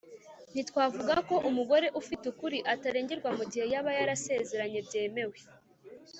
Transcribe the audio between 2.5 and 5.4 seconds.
atarengerwa mu gihe yaba yarasezeranye byemewe